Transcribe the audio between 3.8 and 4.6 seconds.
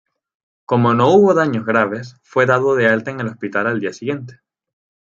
siguiente.